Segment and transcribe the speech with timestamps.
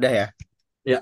[0.00, 0.26] Udah ya?
[0.88, 0.98] Ya.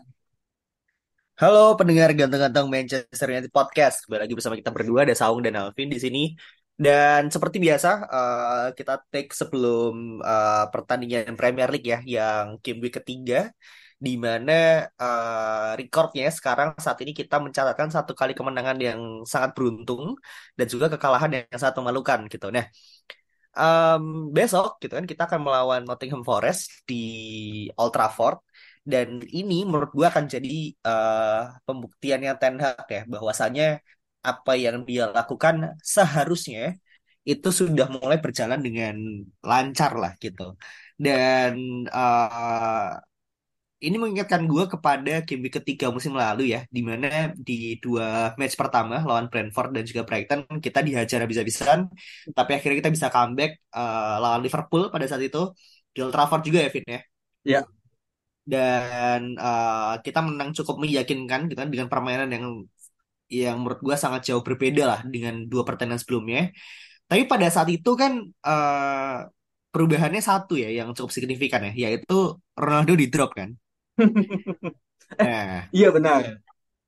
[1.38, 4.02] Halo pendengar ganteng-ganteng Manchester United Podcast.
[4.02, 6.34] Kembali lagi bersama kita berdua, ada Saung dan Alvin di sini.
[6.74, 12.98] Dan seperti biasa, eh, kita take sebelum eh, pertandingan Premier League ya, yang game week
[12.98, 13.54] ketiga,
[14.02, 20.18] di mana eh, recordnya sekarang saat ini kita mencatatkan satu kali kemenangan yang sangat beruntung
[20.58, 22.50] dan juga kekalahan yang sangat memalukan gitu.
[22.50, 22.66] Nah,
[23.58, 24.02] em,
[24.36, 26.94] besok gitu kan kita akan melawan Nottingham Forest di
[27.78, 28.38] Old Trafford
[28.92, 29.08] dan
[29.38, 30.48] ini menurut gua akan jadi
[30.88, 33.64] eh, pembuktiannya Ten Hag ya bahwasanya
[34.28, 35.54] apa yang dia lakukan
[35.94, 36.60] seharusnya
[37.30, 38.94] itu sudah mulai berjalan dengan
[39.50, 40.42] lancar lah gitu.
[41.04, 41.52] Dan
[41.98, 42.88] eh,
[43.86, 48.58] ini mengingatkan gue kepada game week ketiga musim lalu ya, di mana di dua match
[48.58, 51.86] pertama lawan Brentford dan juga Brighton kita dihajar habis-habisan,
[52.34, 55.38] tapi akhirnya kita bisa comeback eh, lawan Liverpool pada saat itu.
[55.94, 57.00] Di Old Trafford juga ya, Vin ya.
[57.46, 57.60] Ya,
[58.52, 62.44] Dan eh, kita menang cukup meyakinkan gitu kan dengan permainan yang
[63.28, 66.40] yang menurut gue sangat jauh berbeda lah dengan dua pertandingan sebelumnya.
[67.10, 68.12] Tapi pada saat itu kan
[68.48, 69.18] eh,
[69.72, 72.14] perubahannya satu ya yang cukup signifikan ya, yaitu
[72.56, 73.50] Ronaldo di drop kan.
[75.08, 76.22] Nah, iya benar.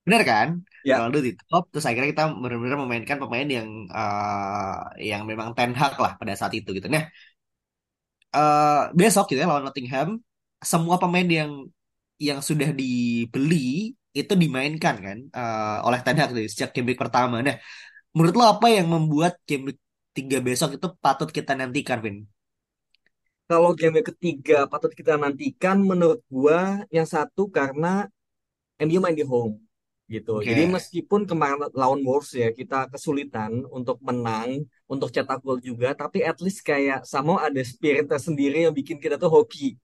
[0.06, 0.48] Benar kan?
[0.88, 4.76] Ya, Ronaldo di top, terus akhirnya kita benar-benar memainkan pemain yang eh,
[5.10, 6.88] yang memang Ten Hag lah pada saat itu gitu.
[6.94, 7.04] Nah,
[8.36, 10.08] eh, besok gitu ya lawan Nottingham,
[10.62, 11.52] semua pemain yang
[12.20, 17.40] yang sudah dibeli itu dimainkan kan eh, oleh Ten Hag sejak game week pertama.
[17.46, 17.56] Nah,
[18.14, 19.80] menurut lo apa yang membuat game week
[20.16, 22.16] tiga besok itu patut kita nantikan, Vin?
[23.50, 28.06] kalau game ketiga patut kita nantikan menurut gua yang satu karena
[28.78, 29.58] MU main di home
[30.14, 30.42] gitu.
[30.42, 35.94] Jadi Oke, meskipun kemarin lawan Wolves ya kita kesulitan untuk menang, untuk cetak gol juga,
[35.94, 39.78] tapi at least kayak sama ada spirit tersendiri yang bikin kita tuh hoki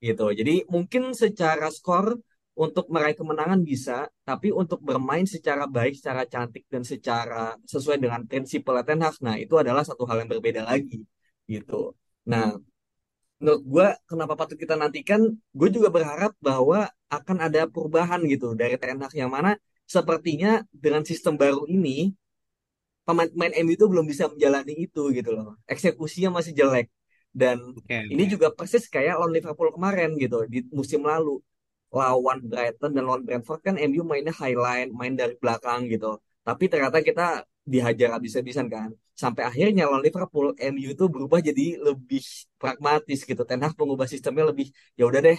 [0.00, 0.24] gitu.
[0.38, 2.16] Jadi mungkin secara skor
[2.56, 8.20] untuk meraih kemenangan bisa, tapi untuk bermain secara baik, secara cantik dan secara sesuai dengan
[8.28, 11.00] prinsip Ten Hag, nah itu adalah satu hal yang berbeda lagi
[11.48, 11.96] gitu.
[12.28, 12.60] Nah,
[13.40, 15.20] menurut gue kenapa patut kita nantikan
[15.56, 19.56] gue juga berharap bahwa akan ada perubahan gitu dari Ten Hag yang mana
[19.88, 22.12] sepertinya dengan sistem baru ini
[23.08, 26.86] pemain-pemain MU itu belum bisa menjalani itu gitu loh eksekusinya masih jelek
[27.30, 31.38] dan oke, ini juga persis kayak lawan Liverpool kemarin gitu di musim lalu.
[31.90, 36.22] Lawan Brighton dan lawan Brentford kan MU mainnya highline main dari belakang gitu.
[36.46, 38.90] Tapi ternyata kita dihajar habis-habisan kan.
[39.14, 42.22] Sampai akhirnya lawan Liverpool MU itu berubah jadi lebih
[42.62, 43.42] pragmatis gitu.
[43.42, 45.38] Ten Hag mengubah sistemnya lebih ya udah deh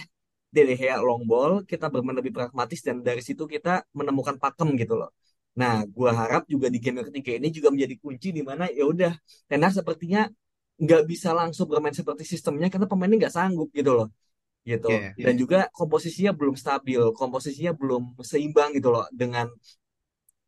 [0.52, 4.94] De Gea long ball kita bermain lebih pragmatis dan dari situ kita menemukan pakem gitu
[5.00, 5.10] loh.
[5.56, 8.84] Nah gua harap juga di game yang ketiga ini juga menjadi kunci di mana ya
[8.84, 9.12] udah
[9.48, 10.28] Ten Hag sepertinya
[10.82, 14.08] nggak bisa langsung bermain seperti sistemnya karena pemainnya nggak sanggup gitu loh
[14.70, 15.42] gitu Oke, dan oke.
[15.42, 19.46] juga komposisinya belum stabil komposisinya belum seimbang gitu loh dengan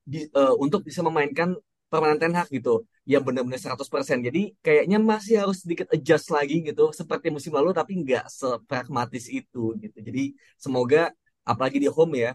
[0.05, 1.56] di- eh, untuk bisa memainkan
[1.89, 4.19] permainan Ten Hag gitu yang benar-benar 100%.
[4.25, 9.77] Jadi kayaknya masih harus sedikit adjust lagi gitu seperti musim lalu tapi nggak sepragmatis itu
[9.81, 9.97] gitu.
[10.00, 10.23] Jadi
[10.59, 11.12] semoga
[11.44, 12.31] apalagi di home ya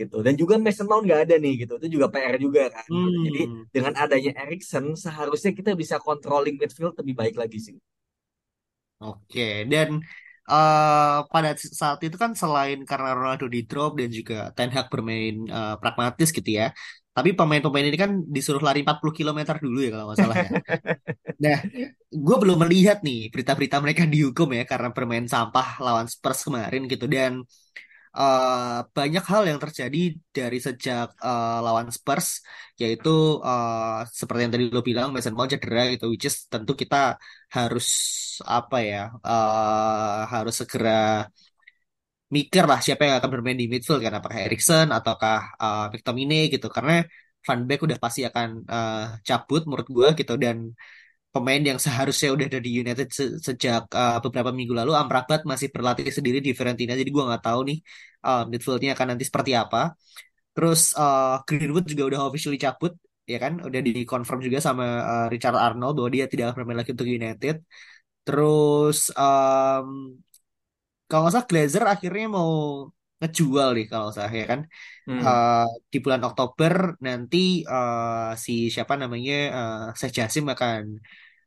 [0.00, 0.16] gitu.
[0.26, 1.72] Dan juga Mason Mount nggak ada nih gitu.
[1.80, 3.16] Itu juga PR juga kan gitu.
[3.26, 7.76] Jadi Hmm, dengan adanya Erikson seharusnya kita bisa controlling midfield lebih baik lagi sih.
[9.02, 9.40] oke.
[9.72, 9.88] Dan
[10.50, 11.50] eh, pada
[11.80, 16.28] saat itu kan selain karena Ronaldo di drop dan juga Ten Hag bermain eh, pragmatis
[16.36, 16.64] gitu ya.
[17.16, 20.50] Tapi pemain-pemain ini kan disuruh lari 40 kilometer dulu ya kalau nggak salah ya.
[21.44, 21.58] Nah,
[22.26, 27.06] gue belum melihat nih berita-berita mereka dihukum ya karena bermain sampah lawan Spurs kemarin gitu.
[27.14, 27.32] Dan
[28.18, 29.98] eh, banyak hal yang terjadi
[30.36, 32.28] dari sejak eh, lawan Spurs,
[32.80, 33.08] yaitu
[33.48, 36.96] eh, seperti yang tadi lo bilang, Mason Mount cedera gitu, which is tentu kita
[37.56, 37.86] harus
[38.56, 40.90] apa ya, eh, harus segera
[42.36, 46.66] mikir lah siapa yang akan bermain di midfield kan, apakah Erikson ataukah uh, McTominay gitu,
[46.76, 46.92] karena
[47.46, 48.96] Van Beek udah pasti akan eh,
[49.28, 50.56] cabut menurut gue gitu dan
[51.34, 54.92] pemain yang seharusnya udah ada di United se- sejak uh, beberapa minggu lalu.
[55.00, 57.78] Amrabat masih berlatih sendiri di Fiorentina jadi gua nggak tahu nih
[58.26, 59.78] uh, midfieldnya akan nanti seperti apa.
[60.54, 62.92] Terus uh, Greenwood juga udah officially cabut
[63.32, 63.52] ya kan?
[63.66, 67.56] Udah dikonfirm juga sama uh, Richard Arnold bahwa dia tidak akan bermain lagi untuk United.
[68.26, 69.88] Terus um,
[71.08, 72.50] kalau nggak salah Glazer akhirnya mau
[73.18, 74.60] ngejual nih kalau nggak salah ya kan
[75.08, 75.24] Hmm.
[75.28, 76.74] Uh, di bulan Oktober
[77.06, 77.38] nanti
[77.72, 80.82] uh, si siapa namanya uh, Sheikh Jassim akan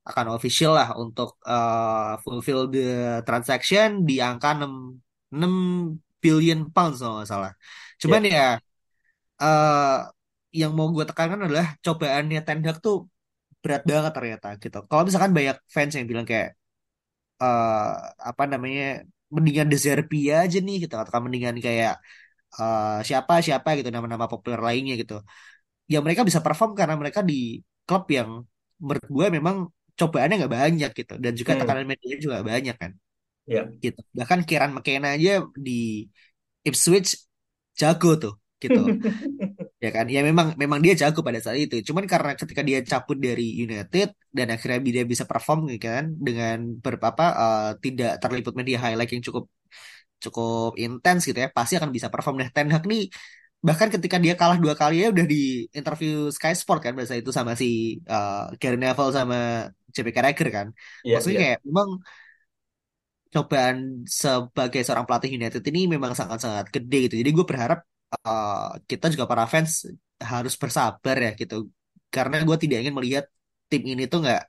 [0.09, 2.79] akan official lah untuk uh, fulfill the
[3.27, 4.73] transaction di angka 6
[5.38, 5.53] 6
[6.23, 7.51] billion pounds kalau nggak salah.
[8.01, 8.33] Cuman Ya.
[8.33, 8.41] ya
[9.41, 9.97] uh,
[10.59, 12.95] yang mau gue tekankan adalah cobaannya Ten Hag tuh
[13.63, 14.77] berat banget ternyata gitu.
[14.89, 16.50] Kalau misalkan banyak fans yang bilang kayak
[17.44, 17.81] uh,
[18.29, 18.83] apa namanya
[19.35, 21.91] mendingan De Zerbi aja nih gitu atau mendingan kayak
[22.59, 25.13] uh, siapa siapa gitu nama-nama populer lainnya gitu.
[25.93, 27.35] Ya mereka bisa perform karena mereka di
[27.87, 28.29] klub yang
[28.81, 29.55] menurut gue memang
[29.99, 31.59] cobaannya nggak banyak gitu dan juga Hmm.
[31.59, 32.91] tekanan media juga banyak kan
[33.45, 33.71] Ya.
[33.83, 33.99] gitu.
[34.19, 35.31] Bahkan Kieran McKenna aja
[35.65, 35.71] di
[36.67, 37.09] Ipswich
[37.79, 38.33] jago tuh
[38.63, 38.79] gitu.
[39.83, 40.05] Ya kan?
[40.13, 41.75] Ya memang memang dia jago pada saat itu.
[41.87, 44.07] Cuman karena ketika dia cabut dari United
[44.37, 49.23] dan akhirnya dia bisa perform gitu kan dengan berapa uh, tidak terliput media highlight yang
[49.27, 49.43] cukup
[50.23, 52.35] cukup intens gitu ya, pasti akan bisa perform.
[52.41, 53.01] Nah, Ten Hag nih
[53.67, 57.31] bahkan ketika dia kalah dua kali ya udah di interview Sky Sport kan bahasa itu
[57.37, 57.65] sama si
[58.13, 59.37] uh, Gary Neville sama
[59.93, 60.67] JP Carragher kan.
[61.03, 61.41] Ya, Maksudnya ya.
[61.43, 61.89] kayak memang
[63.33, 63.77] cobaan
[64.21, 67.15] sebagai seorang pelatih United ini memang sangat-sangat gede gitu.
[67.21, 67.79] Jadi gue berharap
[68.27, 69.71] uh, kita juga para fans
[70.31, 71.55] harus bersabar ya gitu.
[72.15, 73.25] Karena gue tidak ingin melihat
[73.69, 74.41] tim ini tuh nggak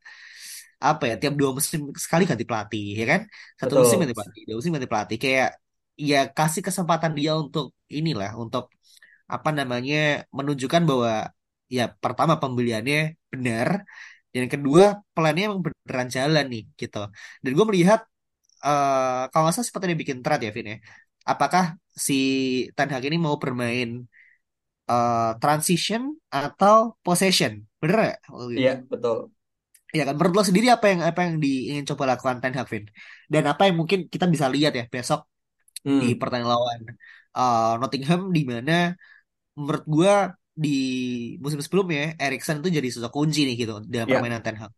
[0.88, 3.20] apa ya tiap dua musim sekali ganti pelatih ya kan.
[3.61, 4.03] Satu musim Betul.
[4.03, 5.17] ganti pelatih, dua musim ganti pelatih.
[5.25, 5.49] Kayak
[6.11, 7.67] ya kasih kesempatan dia untuk
[7.99, 8.64] inilah untuk
[9.35, 9.97] apa namanya
[10.38, 11.12] menunjukkan bahwa
[11.76, 12.97] ya pertama pembeliannya
[13.32, 13.70] benar
[14.35, 14.85] dan kedua
[15.15, 16.99] plannya emang beneran jalan nih gitu.
[17.43, 18.00] Dan gue melihat
[18.67, 20.76] eh kalau nggak salah seperti dia bikin thread ya Vin ya.
[21.31, 21.65] Apakah
[22.07, 22.15] si
[22.77, 23.89] Ten Hag ini mau bermain
[24.91, 26.03] eh, transition
[26.37, 27.53] atau possession?
[27.81, 27.99] Bener?
[28.33, 28.59] Oh, gitu.
[28.59, 29.17] Iya, betul.
[29.97, 32.85] Ya kan menurut lo sendiri apa yang apa yang diingin coba lakukan Ten Hag Vin?
[33.33, 35.21] Dan apa yang mungkin kita bisa lihat ya besok
[36.01, 36.21] di Hmm.
[36.21, 36.81] pertandingan lawan
[37.39, 38.73] eh, Nottingham di mana
[39.59, 40.15] menurut gua
[40.65, 40.69] di
[41.43, 44.73] musim sebelumnya Erikson itu jadi sosok kunci nih gitu dalam Ya, permainan Ten Hag.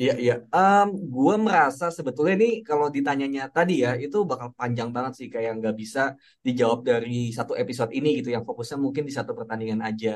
[0.00, 0.34] Iya, iya.
[0.54, 5.52] Em, gua merasa sebetulnya ini kalau ditanyanya tadi ya, itu bakal panjang banget sih, kayak
[5.58, 6.00] nggak bisa
[6.46, 10.08] dijawab dari satu episode ini gitu, yang fokusnya mungkin di satu pertandingan aja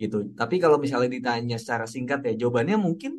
[0.00, 0.16] gitu.
[0.40, 3.12] Tapi kalau misalnya ditanya secara singkat ya, jawabannya mungkin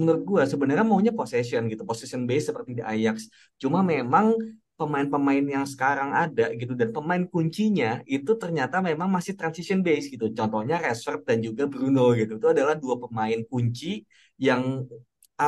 [0.00, 3.16] menurut gua sebenarnya maunya possession gitu, possession base seperti di Ajax.
[3.60, 4.26] Cuma memang
[4.76, 10.26] pemain-pemain yang sekarang ada gitu dan pemain kuncinya itu ternyata memang masih transition base gitu.
[10.34, 12.40] Contohnya Rashford dan juga Bruno gitu.
[12.40, 14.02] Itu adalah dua pemain kunci
[14.40, 14.82] yang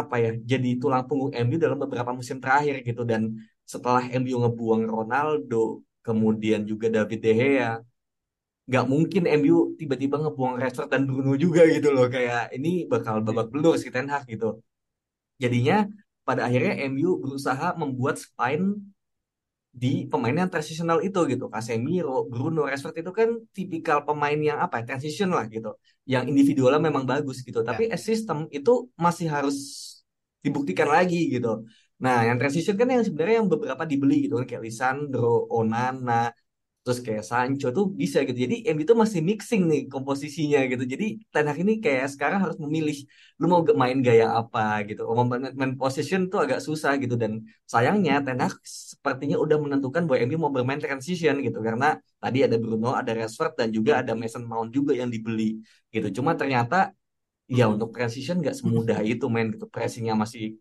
[0.02, 3.02] apa ya jadi tulang punggung MU dalam beberapa musim terakhir gitu.
[3.10, 3.22] Dan
[3.72, 7.70] setelah MU ngebuang Ronaldo kemudian juga David De Gea
[8.68, 12.06] nggak mungkin MU tiba-tiba ngebuang Rashford dan Bruno juga gitu loh.
[12.08, 14.60] Kayak ini bakal babak belur si Ten Hag gitu.
[15.42, 15.84] Jadinya
[16.24, 18.80] pada akhirnya MU berusaha membuat spine
[19.82, 21.44] di pemain yang transisional itu gitu.
[21.50, 25.74] Casemiro, Bruno, Rashford itu kan tipikal pemain yang apa ya transition lah gitu.
[26.06, 27.60] Yang individualnya memang bagus gitu.
[27.66, 27.98] Tapi Ya.
[27.98, 29.56] as system itu masih harus
[30.44, 31.66] dibuktikan lagi gitu.
[32.04, 34.46] Nah yang transition kan yang sebenarnya yang beberapa dibeli gitu kan.
[34.46, 36.30] Kayak Lisandro, Onana
[36.84, 38.38] terus kayak Sancho tuh bisa gitu.
[38.44, 40.84] Jadi MU itu masih mixing nih komposisinya gitu.
[40.92, 42.96] Jadi Ten Hag ini kayak sekarang harus memilih
[43.40, 44.60] lu mau main gaya apa?
[44.88, 45.00] gitu.
[45.16, 47.14] Mau main, position tuh agak susah gitu.
[47.22, 47.32] Dan
[47.72, 51.58] sayangnya Ten Hag sepertinya udah menentukan bahwa MU mau bermain transition gitu.
[51.64, 56.20] Karena tadi ada Bruno ada Rashford dan juga ada Mason Mount juga yang dibeli gitu.
[56.20, 56.92] Cuma ternyata
[57.48, 59.66] ya untuk transition nggak semudah itu main gitu.
[59.72, 60.56] Pressingnya masih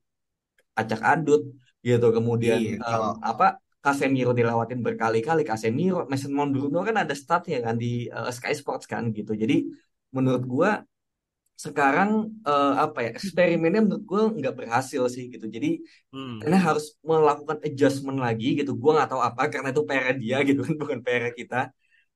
[0.80, 1.42] acak adut
[1.88, 2.08] gitu.
[2.16, 3.46] Kemudian Iya, em, kalau apa
[3.84, 5.42] Casemiro dilewatin berkali-kali.
[5.44, 9.36] Casemiro Mason Mount Bruno kan ada statnya kan di eh, Sky Sports kan gitu.
[9.36, 9.68] Jadi
[10.16, 10.70] menurut gua
[11.60, 12.10] sekarang
[12.48, 15.46] eh, apa ya eksperimennya menurut gua nggak berhasil sih gitu.
[15.56, 15.84] Jadi
[16.16, 18.72] hmm, karena harus melakukan adjustment lagi gitu.
[18.82, 21.58] Gua nggak tahu apa karena itu PR dia gitu kan bukan PR kita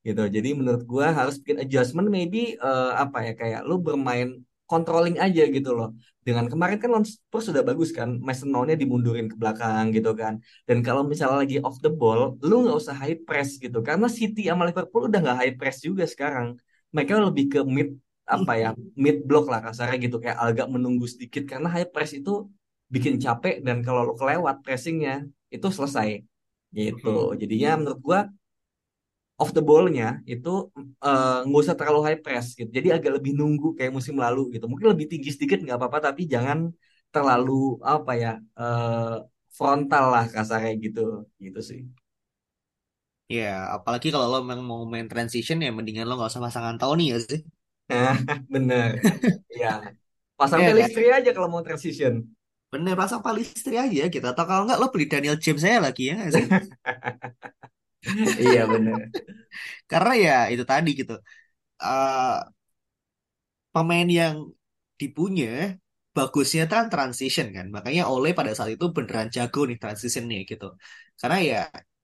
[0.07, 0.21] gitu.
[0.35, 5.43] Jadi menurut gua harus bikin adjustment maybe eh, apa ya kayak lu bermain controlling aja
[5.47, 5.95] gitu loh.
[6.21, 10.43] Dengan kemarin kan lawan Spurs sudah bagus kan Mason Mount-nya dimundurin ke belakang gitu kan.
[10.67, 13.79] Dan kalau misalnya lagi off the ball lu nggak usah high press gitu.
[13.79, 16.59] Karena City sama Liverpool udah nggak high press juga sekarang.
[16.91, 17.89] Mereka lebih ke mid
[18.27, 18.69] apa ya
[18.99, 20.19] mid block lah kasarnya gitu.
[20.19, 21.47] Kayak agak menunggu sedikit.
[21.47, 22.45] Karena high press itu
[22.91, 26.23] bikin capek dan kalau lu kelewat pressingnya itu selesai.
[26.67, 27.07] Gitu.
[27.07, 27.39] Hmm.
[27.39, 28.19] jadinya menurut gua
[29.41, 30.49] off the ball-nya itu
[31.05, 32.69] eh, nggak usah terlalu high press gitu.
[32.77, 34.65] Jadi agak lebih nunggu kayak musim lalu gitu.
[34.71, 36.59] Mungkin lebih tinggi sedikit nggak apa-apa, tapi jangan
[37.13, 37.51] terlalu
[37.93, 38.29] apa ya
[38.59, 39.15] eh,
[39.57, 41.01] frontal lah kasarnya gitu,
[41.45, 41.81] gitu sih.
[43.37, 47.03] Ya, apalagi kalau lo memang mau main transition ya mendingan lo nggak usah pasang Anthony
[47.11, 47.39] ya sih.
[48.53, 48.99] Bener.
[49.55, 49.73] Ya.
[50.37, 52.13] Pasang ya kan Pelistri aja kalau mau transition.
[52.73, 56.15] bener pasang palistri aja gitu atau kalau nggak lo beli Daniel James saya lagi ya
[56.35, 56.45] sih
[58.43, 58.99] Iya bener.
[59.91, 61.13] karena ya itu tadi gitu
[61.83, 62.37] Eh,
[63.73, 64.35] pemain yang
[65.01, 65.77] dipunya
[66.15, 67.65] bagusnya kan transition kan.
[67.75, 70.65] Makanya Ole pada saat itu beneran jago nih transitionnya gitu.
[71.19, 71.57] Karena ya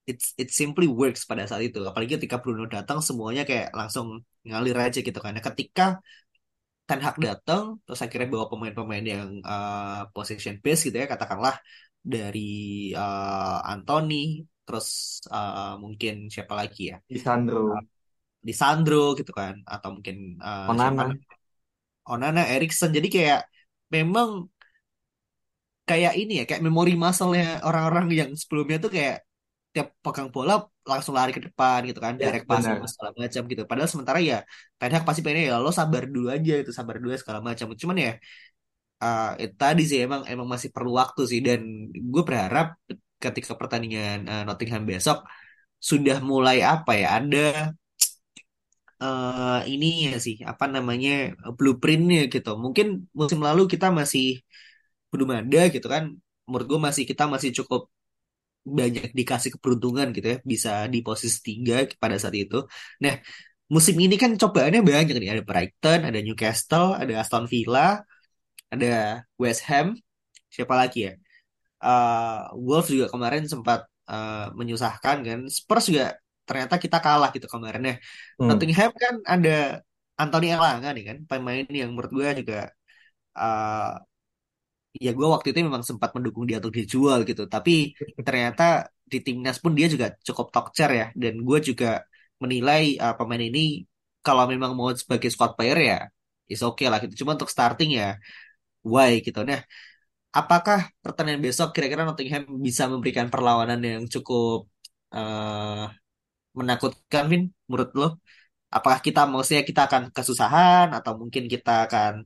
[0.10, 1.80] it's it simply works pada saat itu.
[1.90, 4.08] Apalagi ketika Bruno datang semuanya kayak langsung
[4.48, 5.84] ngalir aja gitu Nah, ketika
[6.88, 11.56] Ten Hag datang terus akhirnya bawa pemain-pemain yang uh, possession base gitu ya katakanlah
[12.04, 12.40] dari
[13.00, 14.88] uh, Anthony terus
[15.32, 17.62] uh, mungkin siapa lagi ya Di Sandro.
[17.76, 17.84] Uh,
[18.48, 21.04] di Sandro gitu kan atau mungkin uh, siapa Onana.
[21.08, 21.36] namanya
[22.12, 23.40] Onana Erikson jadi kayak
[23.96, 24.30] memang
[25.90, 29.16] kayak ini ya kayak memori muscle-nya orang-orang yang sebelumnya tuh kayak
[29.74, 30.54] tiap pegang bola
[30.92, 32.90] langsung lari ke depan gitu kan Ya direct passing benar.
[32.94, 34.38] segala macam gitu padahal sementara ya
[34.80, 37.66] Ten Hag pasti pengennya ya lo sabar dulu aja itu sabar dulu ya, segala macam
[37.82, 38.12] cuman ya
[39.04, 39.28] uh,
[39.62, 41.60] tadi sih emang emang masih perlu waktu sih dan
[42.14, 42.68] gue berharap
[43.26, 45.18] ketika pertandingan uh, Nottingham besok
[45.90, 47.40] sudah mulai apa ya ada
[49.04, 51.10] uh, ini ya sih apa namanya
[51.58, 52.50] blueprintnya gitu.
[52.64, 52.86] Mungkin
[53.20, 54.24] musim lalu kita masih
[55.12, 56.04] belum ada gitu kan.
[56.48, 57.82] Menurut gue masih kita masih cukup
[58.80, 62.56] banyak dikasih keberuntungan gitu ya bisa di posisi tiga pada saat itu.
[63.04, 63.14] Nah
[63.74, 65.30] musim ini kan cobaannya banyak nih.
[65.36, 68.04] Ada Brighton ada Newcastle ada Aston Villa
[68.74, 68.88] ada
[69.42, 69.88] West Ham.
[70.54, 71.14] Siapa lagi ya
[71.88, 73.80] uh, Wolves juga kemarin sempat
[74.14, 75.40] uh, menyusahkan kan.
[75.58, 76.06] Spurs juga
[76.48, 77.94] ternyata kita kalah gitu kemarinnya
[78.38, 78.48] Hmm.
[78.52, 79.50] Nottingham kan ada
[80.22, 82.56] Anthony Elanga nih kan pemain yang menurut gue juga
[83.40, 83.94] uh,
[85.04, 87.44] ya gue waktu itu memang sempat mendukung dia untuk dijual gitu.
[87.54, 87.72] Tapi
[88.28, 88.64] ternyata
[89.12, 91.06] di timnas pun dia juga cukup tokcer ya.
[91.22, 91.88] Dan gue juga
[92.44, 93.60] menilai uh, pemain ini
[94.26, 95.98] kalau memang mau sebagai squad player ya
[96.52, 97.14] is oke okay lah gitu.
[97.26, 98.06] Cuma untuk starting ya
[98.86, 99.40] why gitu.
[99.50, 99.60] Nah
[100.34, 104.66] apakah pertandingan besok kira-kira Nottingham bisa memberikan perlawanan yang cukup
[105.14, 105.88] uh,
[106.58, 108.08] menakutkan Vin menurut lo
[108.74, 112.26] apakah kita maksudnya kita akan kesusahan atau mungkin kita akan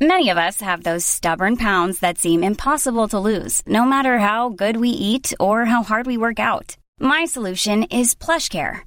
[0.00, 4.48] Many of us have those stubborn pounds that seem impossible to lose, no matter how
[4.48, 6.76] good we eat or how hard we work out.
[7.00, 8.86] My solution is PlushCare.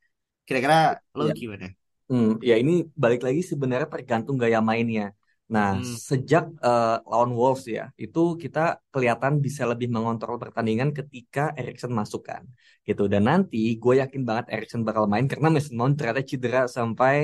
[0.47, 0.77] Kira-kira
[1.17, 1.33] lo Ya.
[1.39, 1.67] gimana?
[2.11, 2.71] Hmm, ya ini
[3.03, 5.05] balik lagi sebenarnya tergantung gaya mainnya.
[5.53, 5.95] Nah, Hmm.
[6.09, 8.59] sejak eh, lawan Wolves ya, itu kita
[8.93, 12.43] kelihatan bisa lebih mengontrol pertandingan ketika Erikson masuk kan,
[12.87, 13.03] gitu.
[13.13, 17.15] Dan nanti gue yakin banget Erikson bakal main karena Mason Mount ternyata cedera sampai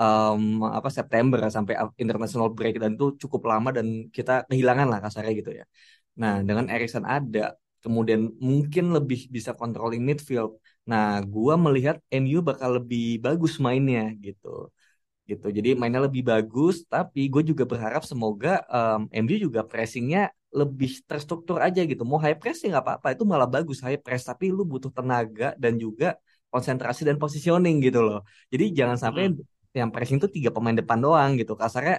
[0.00, 0.42] em,
[0.78, 5.50] apa September sampai international break dan itu cukup lama dan kita kehilangan lah kasarnya gitu
[5.60, 5.64] ya.
[6.22, 10.52] Nah, dengan Erikson ada, kemudian mungkin lebih bisa controlling midfield.
[10.90, 14.48] Nah, gua melihat MU bakal lebih bagus mainnya gitu.
[15.30, 15.46] Gitu.
[15.58, 20.20] Jadi mainnya lebih bagus, tapi gue juga berharap semoga em, MU juga pressingnya
[20.60, 22.02] lebih terstruktur aja gitu.
[22.08, 25.74] Mau high pressing nggak apa-apa, itu malah bagus high press, tapi lu butuh tenaga dan
[25.84, 26.06] juga
[26.52, 28.18] konsentrasi dan positioning gitu loh.
[28.52, 29.38] Jadi jangan sampai Hmm.
[29.76, 31.52] yang pressing tuh tiga pemain depan doang gitu.
[31.60, 31.94] Kasarnya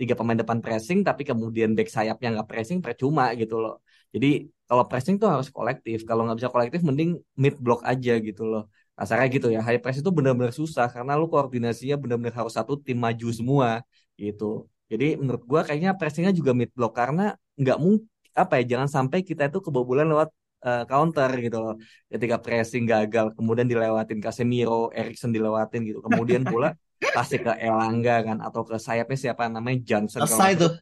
[0.00, 3.74] tiga pemain depan pressing, tapi kemudian back sayapnya nggak pressing percuma gitu loh.
[4.14, 4.26] Jadi
[4.68, 5.98] kalau pressing tuh harus kolektif.
[6.08, 8.62] Kalau nggak bisa kolektif, mending mid block aja gitu loh.
[8.96, 9.60] Kasarnya gitu ya.
[9.60, 13.68] High press itu benar-benar susah karena lu koordinasinya benar-benar harus satu tim maju semua
[14.16, 14.66] gitu.
[14.88, 19.22] Jadi menurut gua kayaknya pressingnya juga mid block karena nggak mungkin apa ya jangan sampai
[19.22, 20.28] kita itu kebobolan lewat
[20.66, 21.74] eh, counter gitu loh.
[22.08, 26.00] Ketika pressing gagal, kemudian dilewatin Casemiro, Erikson dilewatin gitu.
[26.02, 26.72] Kemudian bola
[27.16, 30.72] kasih ke Elanga kan atau ke sayapnya siapa namanya Johnson nggak tuh.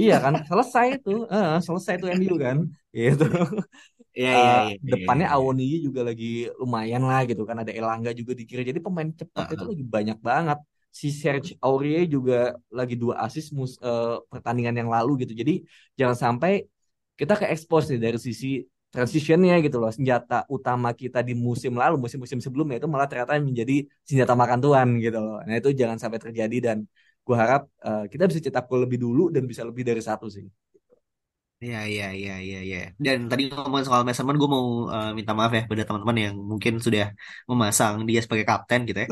[0.00, 2.58] Iya kan, selesai itu, Eh, selesai itu MU kan,
[2.96, 3.24] gitu.
[4.18, 5.28] Iya, iya, Eh, iya, iya, depannya iya.
[5.34, 6.24] Awoni juga lagi
[6.60, 8.62] lumayan lah gitu kan, ada Elanga juga di kiri.
[8.70, 9.68] Jadi pemain cepat itu Heeh.
[9.70, 10.58] lagi banyak banget.
[11.00, 12.34] si Serge Aurier juga
[12.78, 15.32] lagi dua assist mus, uh, pertandingan yang lalu gitu.
[15.40, 15.52] Jadi
[16.00, 16.52] jangan sampai
[17.20, 18.46] kita ke expose nih dari sisi
[18.92, 19.90] transitionnya gitu loh.
[19.96, 23.74] Senjata utama kita di musim lalu, musim-musim sebelumnya itu malah ternyata menjadi
[24.08, 25.36] senjata makan tuan gitu loh.
[25.46, 26.78] Nah itu jangan sampai terjadi dan
[27.28, 30.48] gue harap uh, kita bisa cetak gol lebih dulu dan bisa lebih dari satu sih.
[31.58, 32.78] Iya, iya, iya, iya, iya.
[33.04, 36.78] Dan tadi ngomongin soal measurement, gue mau uh, minta maaf ya pada teman-teman yang mungkin
[36.78, 37.10] sudah
[37.50, 39.08] memasang dia sebagai kapten gitu ya.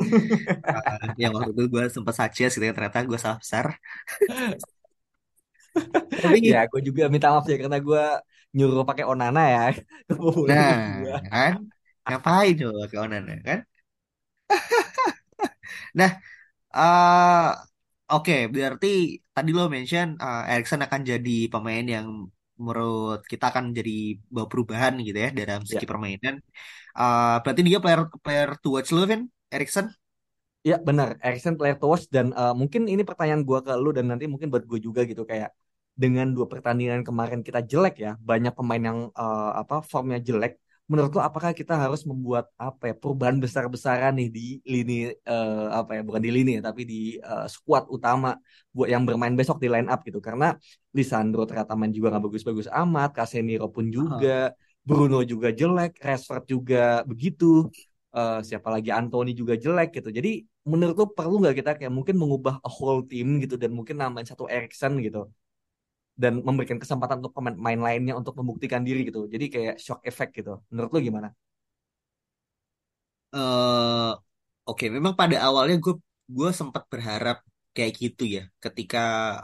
[0.71, 3.67] uh, yang waktu itu gue sempat suggest gitu ya, ternyata gue salah besar.
[6.23, 8.05] Tapi ya, gue juga minta maaf ya karena gue
[8.57, 9.65] nyuruh pakai Onana ya.
[10.49, 10.73] nah,
[11.29, 11.53] kan?
[12.07, 13.59] Ngapain coba pakai Onana kan?
[15.99, 16.11] nah,
[16.71, 17.51] uh,
[18.07, 23.75] Oke, okay, berarti tadi lo mention uh, Erikson akan jadi pemain yang menurut kita akan
[23.75, 25.91] jadi bawa perubahan gitu ya dalam segi yeah.
[25.91, 26.35] permainan.
[26.95, 29.27] Uh, berarti dia player player to watch lo, Vin?
[29.51, 29.91] Erikson?
[30.63, 34.07] Ya benar, Erikson player to watch dan uh, mungkin ini pertanyaan gue ke lu dan
[34.07, 35.51] nanti mungkin buat gue juga gitu kayak
[35.99, 41.11] dengan dua pertandingan kemarin kita jelek ya, banyak pemain yang uh, apa formnya jelek menurut
[41.19, 46.03] lo apakah kita harus membuat apa ya perubahan besar-besaran nih di lini uh, apa ya
[46.07, 48.39] bukan di lini ya tapi di uh, squad utama
[48.71, 50.23] buat yang bermain besok di line up gitu.
[50.23, 50.55] Karena
[50.95, 54.55] Lisandro ternyata main juga nggak bagus-bagus amat Casemiro pun juga
[54.87, 57.67] Bruno juga jelek Rashford juga begitu
[58.15, 60.15] uh, siapa lagi Anthony juga jelek gitu.
[60.15, 63.99] Jadi menurut lo perlu nggak kita kayak mungkin mengubah a whole team gitu dan mungkin
[63.99, 65.27] nambahin satu Erikson gitu
[66.23, 69.29] dan memberikan kesempatan untuk pemain lainnya untuk membuktikan diri gitu.
[69.29, 70.53] Jadi kayak shock effect gitu.
[70.73, 71.29] Menurut lo gimana?
[73.37, 74.17] Uh,
[74.67, 74.89] Oke, okay.
[74.97, 75.95] memang pada awalnya gue
[76.37, 77.39] gue sempat berharap
[77.77, 78.43] kayak gitu ya.
[78.65, 78.99] Ketika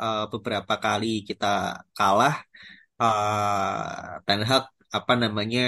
[0.04, 1.46] uh, beberapa kali kita
[1.94, 2.34] kalah,
[2.98, 4.64] uh, Ten Hag
[4.98, 5.60] apa namanya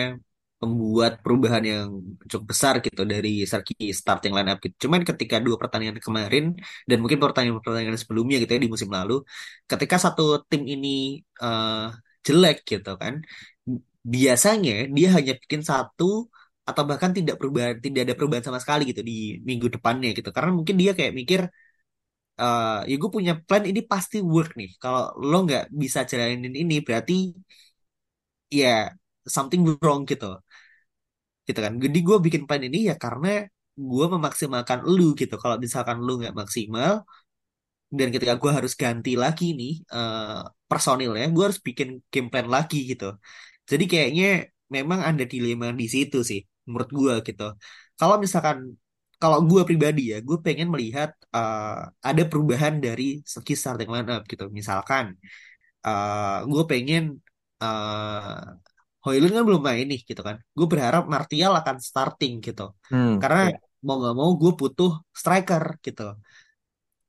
[0.73, 1.89] membuat perubahan yang
[2.31, 4.75] cukup besar gitu dari segi starting line up gitu.
[4.89, 6.45] Cuman ketika dua pertandingan kemarin
[6.89, 9.15] dan mungkin pertandingan-pertandingan sebelumnya gitu ya di musim lalu,
[9.71, 10.89] ketika satu tim ini
[11.45, 11.93] uh,
[12.27, 13.15] jelek gitu kan,
[14.15, 16.05] biasanya dia hanya bikin satu
[16.69, 20.29] atau bahkan tidak perubahan tidak ada perubahan sama sekali gitu di minggu depannya gitu.
[20.37, 21.41] Karena mungkin dia kayak mikir
[22.41, 24.71] uh, ya gue punya plan ini pasti work nih.
[24.83, 27.13] Kalau lo nggak bisa jalanin ini berarti
[28.51, 28.93] ya
[29.27, 30.27] something wrong gitu
[31.49, 31.73] gitu kan.
[31.85, 33.29] Jadi gue bikin plan ini ya karena
[33.91, 35.35] gue memaksimalkan lu gitu.
[35.43, 36.93] Kalau misalkan lu nggak maksimal
[37.99, 42.77] dan ketika gue harus ganti lagi nih uh, personilnya gue harus bikin game plan lagi
[42.91, 43.05] gitu.
[43.71, 44.25] Jadi kayaknya
[44.77, 47.43] memang ada dilema di situ sih menurut gue gitu.
[47.99, 48.59] Kalau misalkan
[49.23, 53.05] kalau gue pribadi ya gue pengen melihat uh, ada perubahan dari
[53.35, 54.45] segi starting line up gitu.
[54.59, 55.05] Misalkan
[55.87, 57.03] uh, eh, gue pengen
[57.63, 58.43] uh,
[59.05, 60.37] Hoylund kan belum main nih gitu kan.
[60.57, 62.63] Gue berharap Martial akan starting gitu.
[62.93, 63.61] Hmm, Karena yeah.
[63.87, 66.03] mau nggak mau gue butuh striker gitu.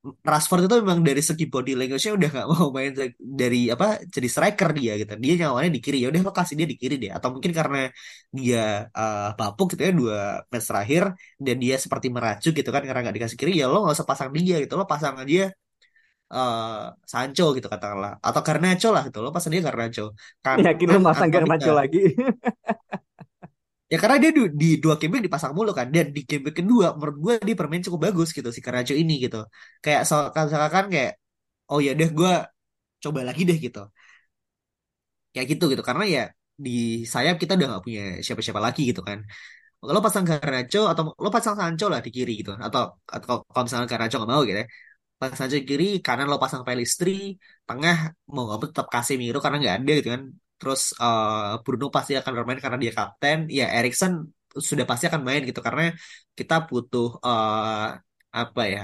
[0.06, 4.70] Rashford itu memang dari segi body language-nya udah nggak mau main dari apa jadi striker
[4.78, 5.12] dia gitu.
[5.18, 7.10] Dia nyawanya di kiri ya udah lo kasih dia di kiri deh.
[7.16, 7.90] Atau mungkin karena
[8.30, 10.18] dia uh, bapuk gitu ya dua
[10.52, 11.02] match terakhir
[11.42, 14.28] dan dia seperti meracu gitu kan karena nggak dikasih kiri ya lo nggak usah pasang
[14.36, 15.50] dia gitu lo pasang aja
[16.32, 18.18] uh, Sancho gitu katakanlah.
[18.22, 20.02] Atau Garnacho lah gitu lo pasang dia Garnacho?
[20.44, 21.98] Kan yakin lo pasang Garnacho lagi?
[23.86, 25.86] Ya karena dia di, di dua game dipasang mulu kan.
[25.94, 29.46] Dan di game kedua menurut gue dia bermain cukup bagus gitu si Garnacho ini gitu.
[29.78, 31.12] Kayak seakan-akan kayak
[31.70, 32.32] oh ya deh gue
[33.04, 33.80] coba lagi deh gitu.
[35.32, 35.82] Kayak gitu gitu.
[35.88, 36.22] Karena ya
[36.64, 36.70] di
[37.12, 39.18] sayap kita udah gak punya siapa-siapa lagi gitu kan.
[39.94, 42.50] Lo pasang Garnacho atau lo pasang Sancho lah di kiri gitu.
[42.66, 42.82] Atau
[43.16, 44.68] atau kalau misalnya Garnacho gak mau gitu ya
[45.20, 47.10] pasang saja kiri kanan lo pasang Pelistri
[47.68, 47.96] tengah
[48.32, 50.22] mau nggak tetap Casemiro karena nggak ada gitu kan.
[50.58, 53.38] Terus uh, Bruno pasti akan bermain karena dia kapten.
[53.58, 54.12] Ya Erikson
[54.68, 55.82] sudah pasti akan main gitu karena
[56.38, 57.86] kita butuh uh,
[58.40, 58.80] apa ya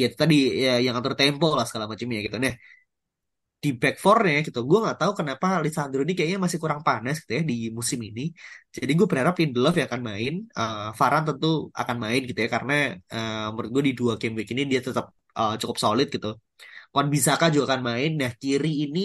[0.00, 2.36] ya tadi ya yang atur tempo lah segala macamnya gitu.
[2.44, 2.52] Nih
[3.64, 7.32] di back four-nya gitu gue nggak tahu kenapa Lisandro ini kayaknya masih kurang panas gitu
[7.38, 8.20] ya di musim ini.
[8.76, 11.46] Jadi gue berharap Lindelof yang akan main uh, Varane tentu
[11.80, 12.72] akan main gitu ya karena
[13.14, 15.06] uh, menurut gue di dua game week ini dia tetap
[15.38, 16.28] uh, cukup solid gitu.
[16.94, 18.10] Wan Bisaka juga akan main.
[18.20, 19.00] Nah kiri ini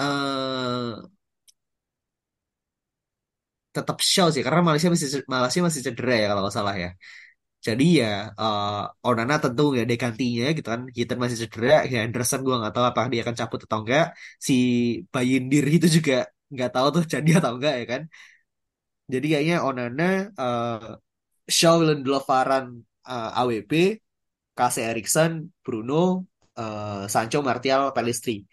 [0.00, 1.10] uh,
[3.76, 6.88] tetap show sih karena Malaysia masih Malaysia masih cedera ya kalau nggak salah ya
[7.66, 8.06] jadi ya
[8.40, 10.82] uh, Onana tentu nggak ada gantinya gitu kan.
[10.98, 11.72] Kita masih cedera.
[11.92, 14.04] Ya Anderson gue nggak tahu apakah dia akan cabut atau enggak.
[14.46, 14.52] Si
[15.12, 16.14] Bayindir itu juga
[16.52, 18.02] nggak tahu tuh jadi atau enggak ya kan.
[19.12, 20.04] Jadi kayaknya Onana,
[20.38, 20.94] uh,
[21.56, 23.72] Shaw, Lindelof, Varane, uh, AWP,
[24.58, 25.32] Kase Erikson,
[25.64, 25.94] Bruno,
[26.60, 28.46] uh, Sancho, Martial, Pelistri.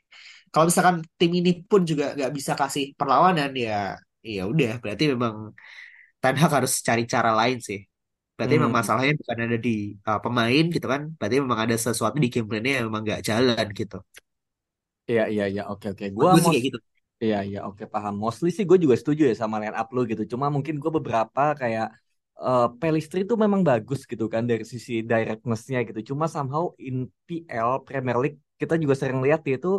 [0.51, 5.35] Kalau misalkan tim ini pun juga nggak bisa kasih perlawanan ya, ya udah berarti memang
[6.21, 7.79] Ten Hag harus cari cara lain sih
[8.37, 8.79] berarti memang Hmm.
[8.79, 9.69] masalahnya bukan ada di
[10.07, 11.01] uh, pemain gitu kan.
[11.17, 13.95] Berarti memang ada sesuatu di game plan-nya yang memang nggak jalan gitu.
[15.09, 15.61] Iya, iya, iya.
[15.71, 16.05] Oke, oke.
[16.17, 16.79] Gua gue sih most kayak gitu.
[17.23, 18.13] Iya, iya, oke paham.
[18.23, 20.23] Mostly sih gue juga setuju ya sama line up lo gitu.
[20.33, 21.85] Cuma mungkin gue beberapa kayak
[22.43, 25.99] eh Pellistri itu memang bagus gitu kan dari sisi directness-nya gitu.
[26.13, 26.95] Cuma somehow in
[27.27, 29.69] PL Premier League kita juga sering lihat dia itu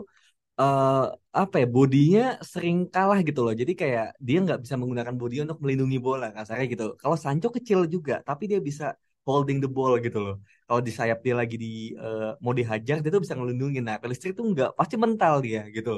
[0.60, 0.98] eh
[1.40, 2.20] apa ya bodinya
[2.52, 3.54] sering kalah gitu loh.
[3.60, 6.84] Jadi kayak dia nggak bisa menggunakan body untuk melindungi bola kasarnya gitu.
[7.02, 8.84] Kalau Sancho kecil juga, tapi dia bisa
[9.26, 10.34] holding the ball gitu loh.
[10.66, 11.68] Kalau di sayap dia lagi di
[12.02, 13.82] eh, mau dihajar dia tuh bisa ngelindungin.
[13.88, 15.90] Nah, Pellistri itu nggak pasti mental dia gitu.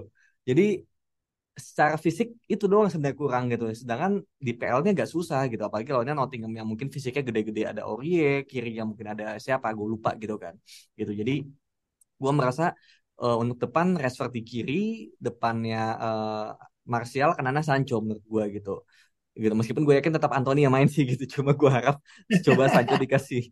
[0.48, 0.62] Jadi
[1.66, 3.64] secara fisik itu doang sebenarnya kurang gitu.
[3.80, 4.12] Sedangkan
[4.46, 5.62] di PL-nya nggak susah gitu.
[5.68, 10.10] Apalagi lawannya Nottingham yang mungkin fisiknya gede-gede ada Aurier, kirinya mungkin ada siapa, gue lupa
[10.22, 10.54] gitu kan.
[10.98, 11.12] Gitu.
[11.20, 11.32] Jadi
[12.22, 12.64] gue merasa
[13.22, 14.80] eh, untuk depan Rashford di kiri,
[15.26, 16.46] depannya eh,
[16.92, 18.70] Martial, kanannya Sancho menurut gue gitu.
[19.42, 19.54] Gitu.
[19.54, 21.24] Meskipun gue yakin tetap Anthony yang main sih gitu.
[21.40, 21.96] Cuma gue harap
[22.46, 23.42] coba Sancho dikasih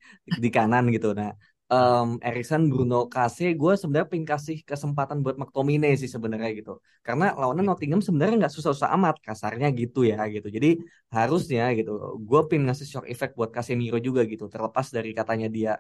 [0.42, 1.14] di kanan gitu.
[1.14, 1.30] Nah,
[1.70, 6.72] um, Erikson, Bruno, Kase, gue sebenarnya pengen kasih kesempatan buat McTominay sih sebenarnya gitu.
[7.06, 10.48] Karena lawannya Nottingham sebenarnya nggak susah-susah amat, kasarnya gitu ya gitu.
[10.56, 10.68] Jadi
[11.12, 11.90] harusnya gitu,
[12.28, 14.44] gue pengen ngasih shock effect buat Casemiro juga gitu.
[14.52, 15.72] Terlepas dari katanya dia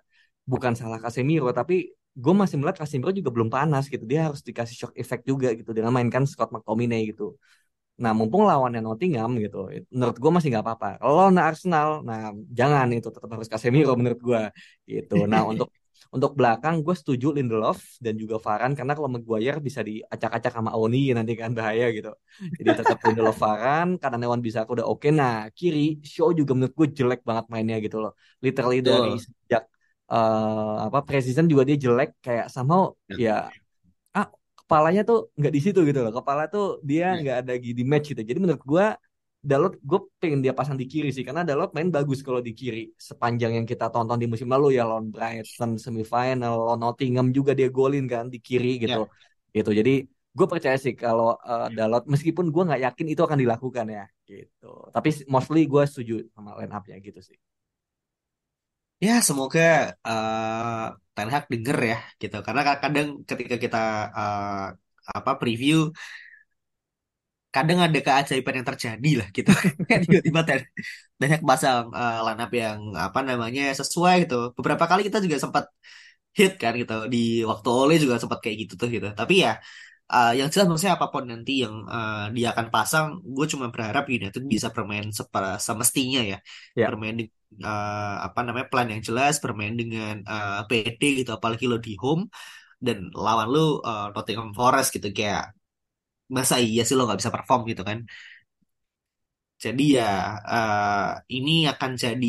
[0.48, 4.04] bukan salah Casemiro, tapi gue masih melihat Casemiro juga belum panas gitu.
[4.10, 7.38] Dia harus dikasih shock effect juga gitu dengan mainkan Scott McTominay gitu.
[7.98, 10.88] Nah, mumpung lawannya Nottingham gitu, menurut gue masih nggak apa-apa.
[11.02, 14.42] Kalau lawan Arsenal, nah jangan itu tetap harus Casemiro menurut gue
[14.86, 15.26] gitu.
[15.26, 15.68] Nah, untuk
[16.08, 21.10] untuk belakang gue setuju Lindelof dan juga Varane karena kalau Maguire bisa diacak-acak sama Oni
[21.10, 22.14] nanti kan bahaya gitu.
[22.38, 25.10] Jadi tetap Lindelof Varane karena Newan bisa udah oke.
[25.10, 28.14] Nah, kiri Shaw juga menurut gue jelek banget mainnya gitu loh.
[28.40, 29.66] Literally dari sejak
[30.12, 32.82] eh, apa preseason juga dia jelek kayak somehow
[33.24, 33.32] ya
[34.16, 34.26] ah
[34.58, 36.12] kepalanya tuh nggak di situ gitu loh.
[36.18, 37.20] Kepala tuh dia Ya.
[37.20, 38.22] nggak ada di match gitu.
[38.30, 38.86] Jadi menurut gua
[39.38, 42.90] Dalot gue pengen dia pasang di kiri sih karena Dalot main bagus kalau di kiri
[42.98, 47.70] sepanjang yang kita tonton di musim lalu ya lawan Brighton semifinal lawan Nottingham juga dia
[47.70, 49.08] golin kan di kiri gitu Ya.
[49.56, 49.92] gitu jadi
[50.36, 54.66] gue percaya sih kalau eh, Dalot meskipun gue nggak yakin itu akan dilakukan ya gitu
[54.94, 57.38] tapi mostly gue setuju sama line up-nya gitu sih
[59.06, 59.60] Ya, semoga
[60.06, 60.84] uh,
[61.14, 62.36] Ten Hag denger ya gitu.
[62.46, 63.78] Karena kadang ketika kita
[64.18, 64.48] uh,
[65.16, 65.74] apa preview
[67.54, 69.50] kadang ada keajaiban yang terjadi lah gitu.
[70.04, 70.60] Tiba-tiba Ten,
[71.18, 74.36] Ten Hag pasang uh, line yang apa namanya sesuai gitu.
[74.56, 75.64] Beberapa kali kita juga sempat
[76.38, 77.18] hit kan gitu di
[77.50, 79.06] waktu Ole juga sempat kayak gitu tuh gitu.
[79.20, 79.50] Tapi ya
[80.14, 84.04] uh, yang jelas maksudnya apa pun nanti yang uh, dia akan pasang, gue cuma berharap
[84.16, 86.36] United bisa bermain sepa- semestinya ya,
[86.78, 87.36] ya bermain dengan
[87.68, 92.22] uh, apa namanya plan yang jelas, bermain dengan uh, PD gitu, apalagi lo di home
[92.86, 95.42] dan lawan lo uh, Nottingham Forest gitu kayak
[96.36, 97.98] masa iya sih lo nggak bisa perform gitu kan.
[99.64, 100.06] Jadi ya
[100.54, 102.26] uh, ini akan jadi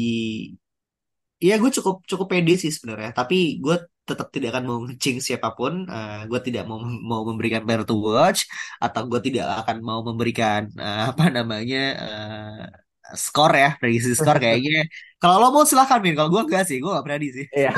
[1.44, 3.10] Iya, gue cukup cukup pede sih sebenarnya.
[3.20, 3.76] Tapi gue
[4.10, 5.74] tetap tidak akan mau ngecing siapa pun.
[5.94, 6.78] Eh, gue tidak mau
[7.12, 8.40] mau memberikan player to watch
[8.84, 12.64] atau gue tidak akan mau memberikan eh, apa namanya eh,
[13.24, 14.86] skor ya dari sisi skor kayaknya.
[15.22, 16.14] Kalau lo mau silahkan Min.
[16.18, 17.46] Kalau gue enggak sih, gue gak berani sih.
[17.58, 17.72] Iya,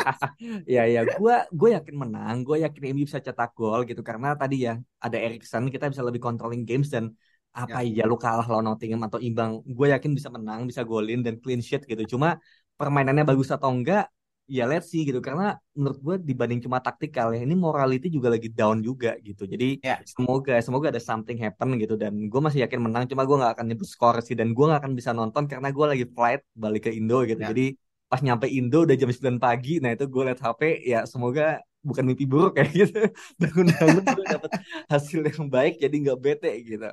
[0.69, 0.99] iya, iya.
[1.21, 2.35] Gue gue yakin menang.
[2.47, 4.73] Gue yakin MU bisa cetak gol gitu karena tadi ya
[5.05, 7.05] ada Erikson kita bisa lebih controlling games dan
[7.51, 8.03] apa Ya.
[8.03, 9.51] ya lu kalah lawan Nottingham atau imbang.
[9.77, 12.15] Gue yakin bisa menang, bisa golin dan clean sheet gitu.
[12.15, 12.39] Cuma
[12.79, 14.07] permainannya bagus atau enggak,
[14.47, 15.19] ya let's see gitu.
[15.23, 19.43] Karena menurut gue dibanding cuma taktikal ya, ini morality juga lagi down juga gitu.
[19.49, 19.97] Jadi Ya.
[20.05, 23.03] semoga semoga ada something happen gitu dan gue masih yakin menang.
[23.11, 25.85] Cuma gue nggak akan nyebut skor sih dan gue nggak akan bisa nonton karena gue
[25.91, 27.41] lagi flight balik ke Indo gitu.
[27.41, 27.49] Ya.
[27.51, 27.75] Jadi
[28.11, 32.03] pas nyampe Indo udah jam 9 pagi nah itu gue liat HP ya semoga bukan
[32.11, 32.99] mimpi buruk kayak gitu
[33.39, 34.51] bangun-bangun gue dapet
[34.91, 36.85] hasil yang baik jadi nggak bete gitu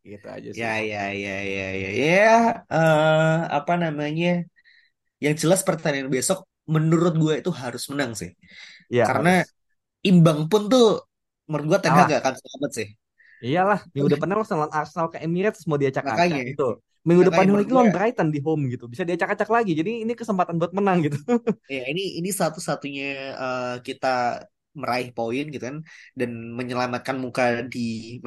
[0.00, 2.64] gitu aja sih Ya, ya, ya, ya, ya, ya.
[2.72, 4.28] eh, apa namanya?
[5.24, 6.38] Yang jelas pertandingan besok
[6.74, 8.30] menurut gue itu harus menang sih.
[8.88, 9.54] ya Karena harus
[10.08, 10.84] imbang pun tuh
[11.48, 12.88] menurut gue Ten Hag gak akan selamat sih.
[13.46, 16.62] iyalah minggu depan lo lawan Arsenal ke Emirates mau diacak-acak gitu.
[17.06, 18.84] Minggu makanya menurut lagi lawan Brighton di home gitu.
[18.92, 19.72] Bisa diacak-acak lagi.
[19.80, 21.18] Jadi ini kesempatan buat menang gitu.
[21.72, 23.04] Ya, ini ini satu-satunya
[23.42, 24.06] eh, kita
[24.80, 25.76] meraih poin gitu kan.
[26.18, 27.78] Dan menyelamatkan muka di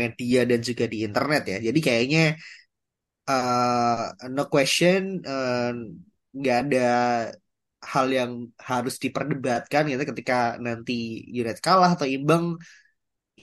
[0.02, 1.56] media dan juga di internet ya.
[1.68, 2.20] Jadi kayaknya
[3.30, 5.70] eh, no question eh,
[6.38, 6.80] nggak ada
[7.94, 8.32] hal yang
[8.70, 10.94] harus diperdebatkan gitu ketika nanti
[11.40, 12.44] United kalah atau imbang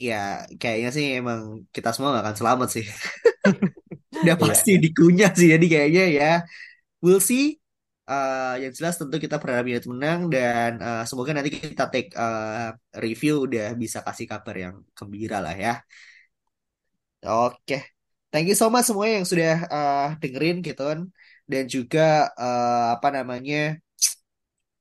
[0.07, 0.14] ya
[0.61, 1.40] kayaknya sih emang
[1.74, 2.85] kita semua nggak akan selamat sih.
[4.22, 6.31] Udah iya pasti dikunyah sih jadi kayaknya ya
[7.05, 7.44] we'll see.
[8.11, 12.70] Eh, yang jelas tentu kita berharap United menang dan eh, semoga nanti kita take eh,
[13.05, 15.72] review udah bisa kasih kabar yang gembira lah ya.
[17.22, 17.74] Oke,
[18.35, 21.00] thank you so much semuanya yang sudah eh, dengerin gitu kan
[21.50, 22.00] dan juga
[22.42, 23.57] eh, apa namanya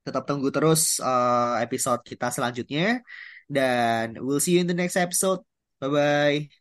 [0.02, 3.02] Tetap tunggu terus uh, episode kita selanjutnya.
[3.46, 5.44] Dan we'll see you in the next episode.
[5.82, 6.61] Bye-bye.